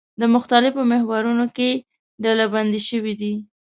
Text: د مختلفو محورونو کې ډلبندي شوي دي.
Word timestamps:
د 0.19 0.23
مختلفو 0.35 0.81
محورونو 0.91 1.45
کې 1.55 1.69
ډلبندي 2.23 2.81
شوي 2.89 3.13
دي. 3.21 3.33